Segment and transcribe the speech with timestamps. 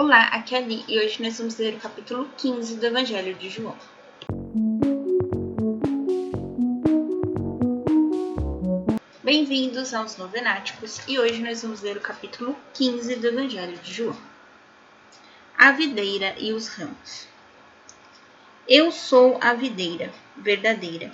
[0.00, 3.34] Olá, aqui é a Li e hoje nós vamos ler o capítulo 15 do Evangelho
[3.34, 3.76] de João.
[9.24, 14.16] Bem-vindos aos Novenáticos e hoje nós vamos ler o capítulo 15 do Evangelho de João.
[15.58, 17.26] A videira e os ramos.
[18.68, 21.10] Eu sou a videira verdadeira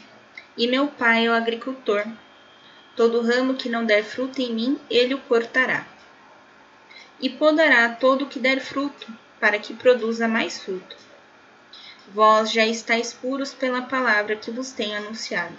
[0.58, 2.04] e meu pai é o agricultor.
[2.94, 5.86] Todo ramo que não der fruto em mim, ele o cortará
[7.20, 10.96] e podará todo o que der fruto, para que produza mais fruto.
[12.12, 15.56] Vós já estáis puros pela palavra que vos tenho anunciado.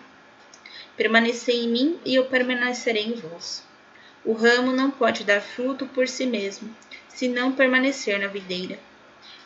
[0.96, 3.64] Permanecei em mim e eu permanecerei em vós.
[4.24, 6.74] O ramo não pode dar fruto por si mesmo,
[7.08, 8.80] se não permanecer na videira.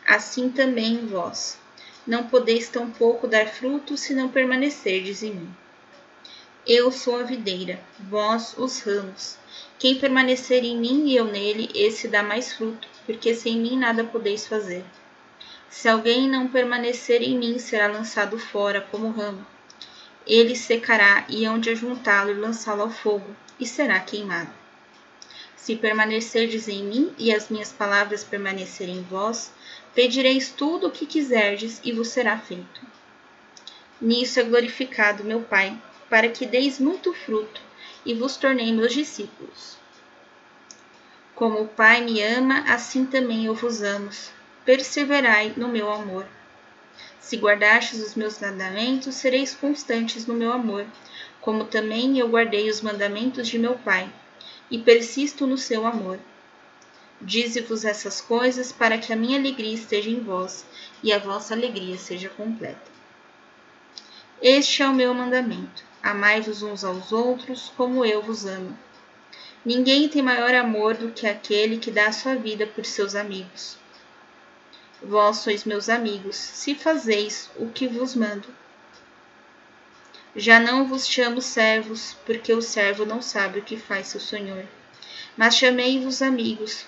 [0.06, 1.60] Assim também vós.
[2.06, 5.56] Não podeis tampouco dar fruto se não permanecerdes em mim.
[6.68, 9.38] Eu sou a videira, vós os ramos.
[9.80, 14.04] Quem permanecer em mim e eu nele, esse dá mais fruto, porque sem mim nada
[14.04, 14.84] podeis fazer.
[15.70, 19.46] Se alguém não permanecer em mim, será lançado fora como ramo.
[20.28, 24.52] Ele secará, e hão de ajuntá-lo e lançá-lo ao fogo, e será queimado.
[25.56, 29.52] Se permanecerdes em mim e as minhas palavras permanecerem em vós,
[29.96, 32.82] pedireis tudo o que quiserdes e vos será feito.
[34.02, 35.78] Nisso é glorificado meu Pai,
[36.10, 37.62] para que deis muito fruto
[38.06, 39.78] e vos tornei meus discípulos.
[41.36, 44.10] Como o Pai me ama, assim também eu vos amo.
[44.66, 46.26] Perseverai no meu amor.
[47.20, 50.86] Se guardastes os meus mandamentos, sereis constantes no meu amor,
[51.40, 54.12] como também eu guardei os mandamentos de meu Pai,
[54.70, 56.20] e persisto no seu amor.
[57.22, 60.66] Dize-vos essas coisas para que a minha alegria esteja em vós
[61.04, 62.90] e a vossa alegria seja completa.
[64.42, 68.78] Este é o meu mandamento Amai-vos uns aos outros como eu vos amo.
[69.66, 73.78] Ninguém tem maior amor do que aquele que dá a sua vida por seus amigos.
[75.02, 78.48] Vós sois meus amigos, se fazeis o que vos mando.
[80.36, 84.66] Já não vos chamo servos, porque o servo não sabe o que faz seu senhor.
[85.36, 86.86] Mas chamei-vos amigos,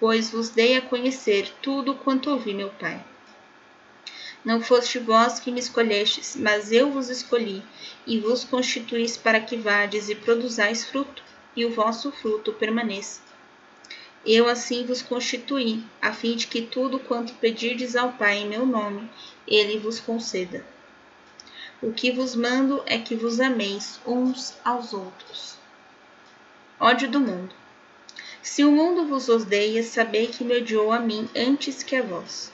[0.00, 3.04] pois vos dei a conhecer tudo quanto ouvi meu Pai.
[4.44, 7.62] Não foste vós que me escolhestes, mas eu vos escolhi,
[8.06, 11.22] e vos constituís para que vades e produzais fruto,
[11.54, 13.20] e o vosso fruto permaneça.
[14.26, 18.66] Eu assim vos constituí, a fim de que tudo quanto pedirdes ao Pai em meu
[18.66, 19.08] nome,
[19.46, 20.64] ele vos conceda.
[21.80, 25.56] O que vos mando é que vos ameis uns aos outros.
[26.78, 27.54] Ódio do mundo.
[28.40, 32.52] Se o mundo vos odeia, sabei que me odiou a mim antes que a vós.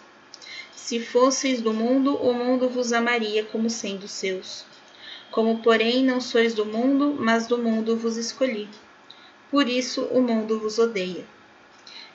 [0.89, 4.65] Se fosseis do mundo, o mundo vos amaria como sendo seus.
[5.31, 8.67] Como, porém, não sois do mundo, mas do mundo vos escolhi.
[9.51, 11.27] Por isso o mundo vos odeia.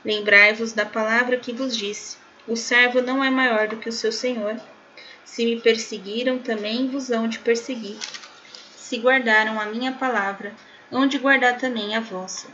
[0.04, 2.18] Lembrai-vos da palavra que vos disse:
[2.48, 4.60] O servo não é maior do que o seu senhor.
[5.24, 8.00] Se me perseguiram, também vos hão de perseguir.
[8.76, 10.52] Se guardaram a minha palavra,
[10.92, 12.48] hão de guardar também a vossa.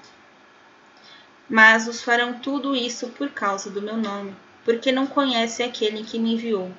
[1.47, 4.35] Mas os farão tudo isso por causa do meu nome
[4.69, 6.71] porque não conhece aquele que me enviou.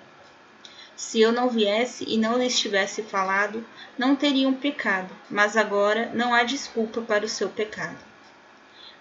[0.94, 3.66] Se eu não viesse e não lhes tivesse falado,
[3.98, 7.98] não teriam pecado, mas agora não há desculpa para o seu pecado.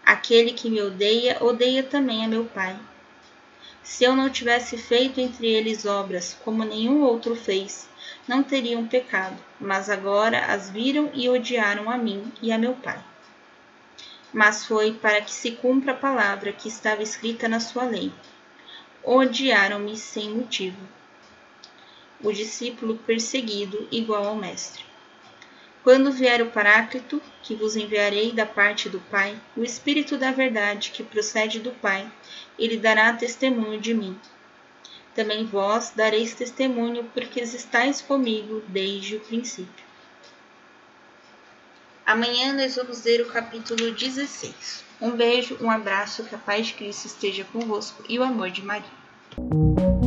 [0.04, 2.76] Aquele que me odeia, odeia também a meu Pai.
[3.84, 7.88] Se eu não tivesse feito entre eles obras como nenhum outro fez,
[8.28, 13.00] não teriam pecado, mas agora as viram e odiaram a mim e a meu Pai.
[14.34, 18.12] Mas foi para que se cumpra a palavra que estava escrita na sua lei
[19.04, 20.78] odiaram-me sem motivo.
[22.22, 24.84] O discípulo perseguido igual ao mestre.
[25.84, 30.92] Quando vier o Paráclito, que vos enviarei da parte do Pai, o Espírito da Verdade,
[30.92, 32.12] que procede do Pai,
[32.58, 34.20] ele dará testemunho de mim.
[35.16, 39.89] Também vós dareis testemunho, porque estáis comigo desde o princípio.
[42.10, 44.84] Amanhã nós vamos ler o capítulo 16.
[45.00, 48.64] Um beijo, um abraço, que a paz de Cristo esteja convosco e o amor de
[48.64, 48.90] Maria.